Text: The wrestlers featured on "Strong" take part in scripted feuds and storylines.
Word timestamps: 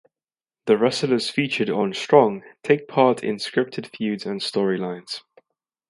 The 0.65 0.79
wrestlers 0.79 1.29
featured 1.29 1.69
on 1.69 1.93
"Strong" 1.93 2.41
take 2.63 2.87
part 2.87 3.23
in 3.23 3.35
scripted 3.35 3.85
feuds 3.95 4.25
and 4.25 4.41
storylines. 4.41 5.21